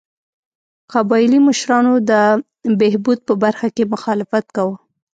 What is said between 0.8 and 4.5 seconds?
قبایلي مشرانو د بهبود په برخه کې مخالفت